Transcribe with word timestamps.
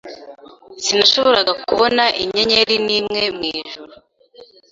Sinashoboraga 0.83 1.51
kubona 1.67 2.03
inyenyeri 2.23 2.75
nimwe 2.87 3.21
mwijuru. 3.35 3.93